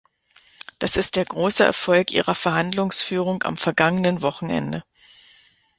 [0.79, 4.83] Das ist der große Erfolg Ihrer Verhandlungsführung am vergangenen Wochenende!